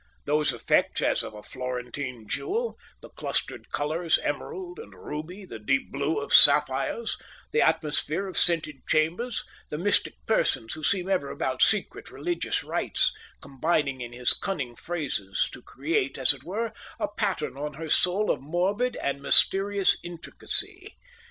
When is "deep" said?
5.59-5.91